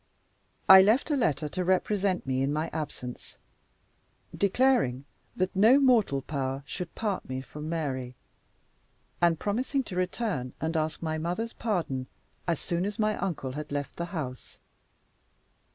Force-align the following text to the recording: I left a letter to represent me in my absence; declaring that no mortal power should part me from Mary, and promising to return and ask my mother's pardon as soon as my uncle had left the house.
I 0.67 0.81
left 0.81 1.11
a 1.11 1.15
letter 1.15 1.47
to 1.49 1.63
represent 1.63 2.25
me 2.25 2.41
in 2.41 2.51
my 2.51 2.69
absence; 2.73 3.37
declaring 4.35 5.05
that 5.35 5.55
no 5.55 5.79
mortal 5.79 6.23
power 6.23 6.63
should 6.65 6.95
part 6.95 7.29
me 7.29 7.39
from 7.41 7.69
Mary, 7.69 8.15
and 9.21 9.37
promising 9.39 9.83
to 9.83 9.95
return 9.95 10.53
and 10.59 10.75
ask 10.75 11.03
my 11.03 11.19
mother's 11.19 11.53
pardon 11.53 12.07
as 12.47 12.59
soon 12.59 12.83
as 12.87 12.97
my 12.97 13.15
uncle 13.17 13.51
had 13.51 13.71
left 13.71 13.97
the 13.97 14.05
house. 14.05 14.57